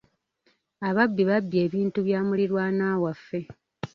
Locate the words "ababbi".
0.87-1.23